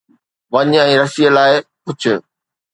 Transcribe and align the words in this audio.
وڃ 0.53 0.67
۽ 0.89 0.91
رسيءَ 1.01 1.29
لاءِ 1.37 1.53
پڇ 1.83 2.01